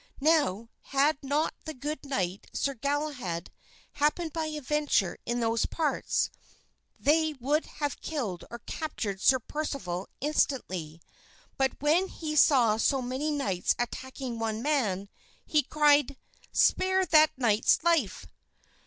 [0.19, 3.51] Now, had not the good knight, Sir Galahad,
[3.91, 6.31] happened by adventure in those parts,
[6.99, 11.03] they would have killed or captured Sir Percival instantly.
[11.55, 15.07] But when he saw so many knights attacking one man,
[15.45, 16.17] he cried,
[16.51, 18.25] "Spare that knight's life!"